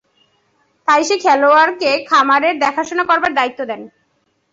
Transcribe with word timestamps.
তাই, 0.87 1.01
সে 1.03 1.15
খেলোয়াড়কে 1.17 1.91
খামারের 2.09 2.55
দেখাশোনা 2.59 3.03
করবার 3.03 3.31
দায়িত্ব 3.35 3.59
দেন। 3.65 3.81